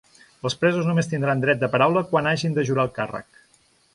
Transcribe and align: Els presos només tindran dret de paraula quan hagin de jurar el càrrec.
Els 0.49 0.55
presos 0.61 0.87
només 0.91 1.09
tindran 1.11 1.43
dret 1.43 1.61
de 1.65 1.69
paraula 1.75 2.03
quan 2.13 2.31
hagin 2.31 2.57
de 2.57 2.65
jurar 2.71 2.89
el 2.89 2.93
càrrec. 2.99 3.43